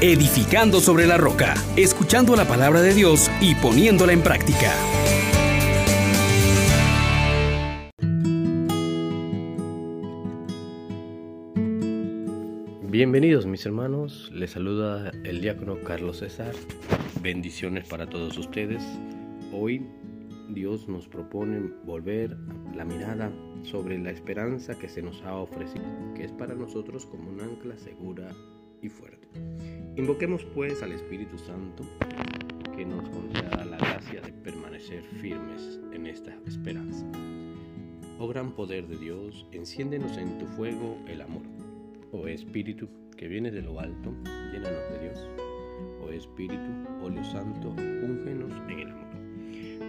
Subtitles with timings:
[0.00, 4.72] edificando sobre la roca, escuchando la palabra de Dios y poniéndola en práctica.
[12.88, 16.54] Bienvenidos mis hermanos, les saluda el diácono Carlos César.
[17.20, 18.82] Bendiciones para todos ustedes.
[19.52, 19.84] Hoy
[20.48, 22.36] Dios nos propone volver
[22.74, 23.32] la mirada
[23.64, 25.84] sobre la esperanza que se nos ha ofrecido,
[26.14, 28.30] que es para nosotros como un ancla segura
[28.80, 29.28] y fuerte.
[29.98, 31.82] Invoquemos pues al Espíritu Santo
[32.76, 37.04] que nos conceda la gracia de permanecer firmes en esta esperanza.
[38.20, 41.42] Oh gran poder de Dios, enciéndenos en tu fuego el amor.
[42.12, 44.14] Oh Espíritu que viene de lo alto,
[44.52, 45.28] llénanos de Dios.
[46.00, 46.70] Oh Espíritu,
[47.02, 49.08] óleo santo, úngenos en el amor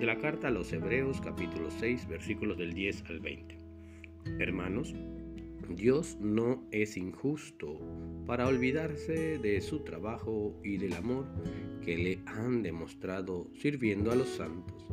[0.00, 3.58] de la carta a los Hebreos capítulo 6 versículos del 10 al 20.
[4.38, 4.94] Hermanos,
[5.76, 7.78] Dios no es injusto
[8.26, 11.26] para olvidarse de su trabajo y del amor
[11.84, 14.84] que le han demostrado sirviendo a los santos,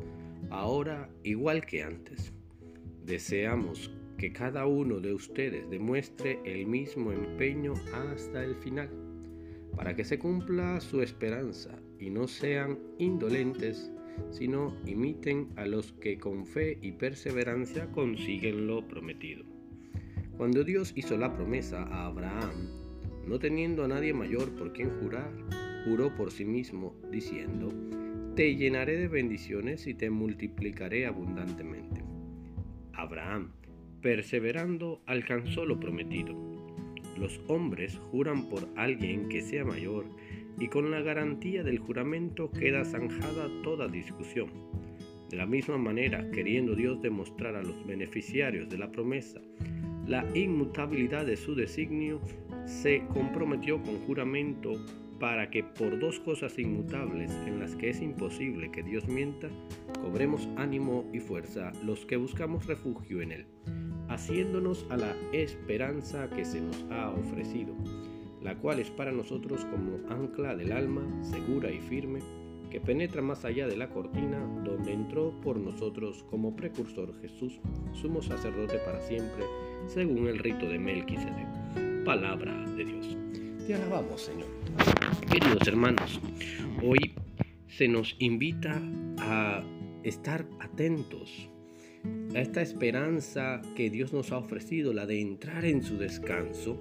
[0.49, 2.31] ahora igual que antes.
[3.05, 8.89] Deseamos que cada uno de ustedes demuestre el mismo empeño hasta el final,
[9.75, 13.91] para que se cumpla su esperanza y no sean indolentes
[14.31, 19.43] sino imiten a los que con fe y perseverancia consiguen lo prometido.
[20.37, 22.69] Cuando Dios hizo la promesa a Abraham,
[23.25, 25.31] no teniendo a nadie mayor por quien jurar,
[25.83, 27.73] juró por sí mismo, diciendo,
[28.35, 32.03] Te llenaré de bendiciones y te multiplicaré abundantemente.
[32.93, 33.51] Abraham,
[34.01, 36.35] perseverando, alcanzó lo prometido.
[37.17, 40.05] Los hombres juran por alguien que sea mayor
[40.59, 44.51] y con la garantía del juramento queda zanjada toda discusión.
[45.31, 49.41] De la misma manera, queriendo Dios demostrar a los beneficiarios de la promesa
[50.07, 52.21] la inmutabilidad de su designio,
[52.65, 54.73] se comprometió con juramento
[55.19, 59.49] para que por dos cosas inmutables en las que es imposible que Dios mienta,
[60.01, 63.45] cobremos ánimo y fuerza los que buscamos refugio en Él,
[64.09, 67.75] haciéndonos a la esperanza que se nos ha ofrecido
[68.41, 72.19] la cual es para nosotros como ancla del alma, segura y firme,
[72.69, 77.59] que penetra más allá de la cortina, donde entró por nosotros como precursor Jesús,
[77.93, 79.43] sumo sacerdote para siempre,
[79.85, 82.03] según el rito de Melquisedec.
[82.03, 83.17] Palabra de Dios.
[83.65, 84.47] Te alabamos, Señor.
[85.29, 86.19] Queridos hermanos,
[86.83, 87.13] hoy
[87.67, 88.81] se nos invita
[89.19, 89.63] a
[90.03, 91.49] estar atentos
[92.33, 96.77] a esta esperanza que Dios nos ha ofrecido, la de entrar en su descanso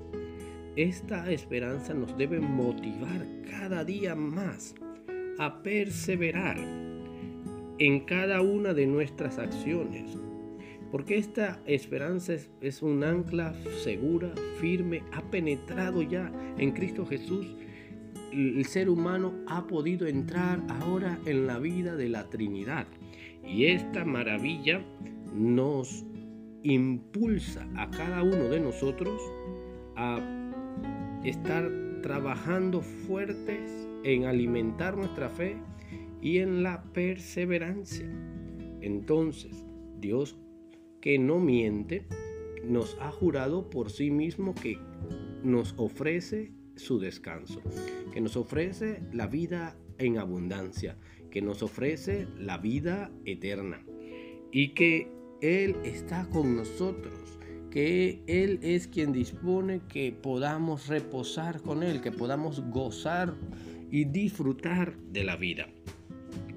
[0.77, 4.75] esta esperanza nos debe motivar cada día más
[5.39, 6.59] a perseverar
[7.79, 10.19] en cada una de nuestras acciones.
[10.91, 17.47] Porque esta esperanza es, un ancla segura, firme, ha penetrado ya en Cristo Jesús.
[18.33, 22.87] El ser humano ha podido entrar ahora en la vida de la Trinidad.
[23.45, 24.85] Y esta maravilla
[25.35, 26.05] nos
[26.63, 29.21] impulsa a cada uno de nosotros
[29.97, 30.21] a
[31.25, 31.71] estar
[32.03, 35.57] trabajando fuertes en alimentar nuestra fe
[36.21, 38.09] y en la perseverancia.
[38.81, 39.65] Entonces,
[39.99, 40.39] Dios
[41.07, 42.05] que no miente,
[42.65, 44.77] nos ha jurado por sí mismo que
[45.45, 47.63] nos ofrece su descanso,
[48.13, 50.99] que nos ofrece la vida en abundancia,
[51.31, 53.87] que nos ofrece la vida eterna
[54.51, 55.09] y que
[55.41, 57.39] Él está con nosotros
[57.71, 63.33] que Él es quien dispone que podamos reposar con Él, que podamos gozar
[63.93, 65.69] y disfrutar de la vida.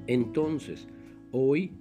[0.08, 0.88] Entonces,
[1.32, 1.74] hoy,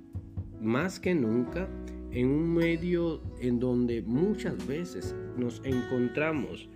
[0.60, 1.66] más que nunca,
[2.12, 6.68] en un medio en donde muchas veces nos encontramos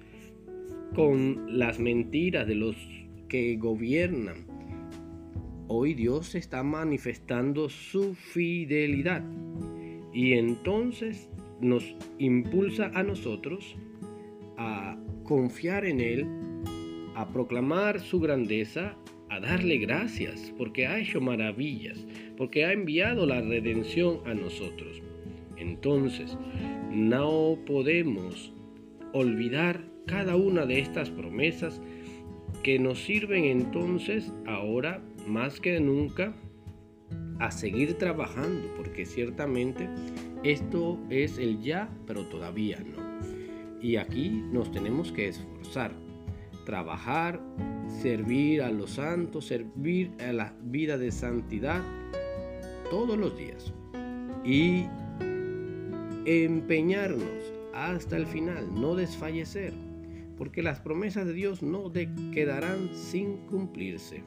[0.94, 2.76] con las mentiras de los
[3.28, 4.46] que gobiernan,
[5.68, 9.24] hoy Dios está manifestando su fidelidad.
[10.12, 13.76] Y entonces nos impulsa a nosotros
[14.58, 16.26] a confiar en Él,
[17.14, 18.96] a proclamar su grandeza,
[19.30, 22.06] a darle gracias porque ha hecho maravillas,
[22.36, 25.00] porque ha enviado la redención a nosotros.
[25.56, 26.36] Entonces,
[26.90, 28.52] no podemos
[29.12, 31.80] olvidar cada una de estas promesas
[32.62, 36.34] que nos sirven entonces ahora más que nunca
[37.38, 39.88] a seguir trabajando, porque ciertamente
[40.44, 43.02] esto es el ya, pero todavía no.
[43.80, 45.92] Y aquí nos tenemos que esforzar,
[46.64, 47.40] trabajar,
[48.00, 51.82] servir a los santos, servir a la vida de santidad
[52.90, 53.72] todos los días.
[54.44, 54.84] Y
[56.24, 59.72] empeñarnos hasta el final, no desfallecer,
[60.36, 61.92] porque las promesas de Dios no
[62.32, 64.22] quedarán sin cumplirse.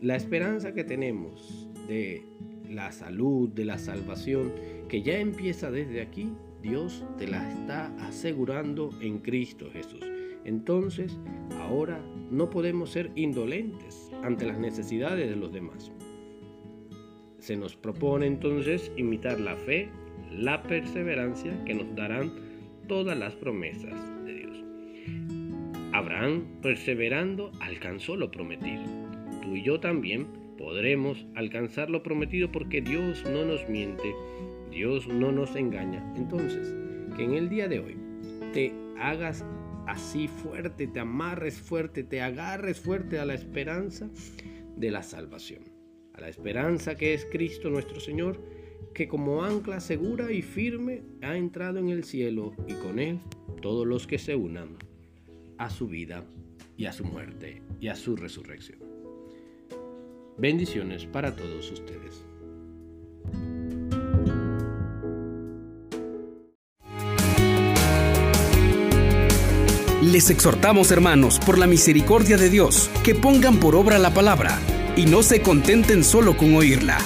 [0.00, 2.24] La esperanza que tenemos de
[2.68, 4.52] la salud, de la salvación,
[4.88, 6.32] que ya empieza desde aquí,
[6.62, 10.04] Dios te la está asegurando en Cristo Jesús.
[10.44, 11.18] Entonces,
[11.58, 15.92] ahora no podemos ser indolentes ante las necesidades de los demás.
[17.38, 19.88] Se nos propone entonces imitar la fe,
[20.30, 22.32] la perseverancia que nos darán
[22.88, 23.94] todas las promesas
[24.24, 24.64] de Dios.
[25.92, 28.82] Abraham, perseverando, alcanzó lo prometido.
[29.42, 34.14] Tú y yo también podremos alcanzar lo prometido porque Dios no nos miente,
[34.70, 36.04] Dios no nos engaña.
[36.16, 36.74] Entonces,
[37.16, 37.96] que en el día de hoy
[38.52, 39.44] te hagas
[39.86, 44.08] así fuerte, te amarres fuerte, te agarres fuerte a la esperanza
[44.76, 45.64] de la salvación,
[46.14, 48.40] a la esperanza que es Cristo nuestro Señor,
[48.94, 53.18] que como ancla segura y firme ha entrado en el cielo y con él
[53.60, 54.76] todos los que se unan
[55.58, 56.24] a su vida
[56.76, 58.78] y a su muerte y a su resurrección.
[60.38, 62.24] Bendiciones para todos ustedes.
[70.02, 74.58] Les exhortamos, hermanos, por la misericordia de Dios, que pongan por obra la palabra
[74.96, 76.98] y no se contenten solo con oírla.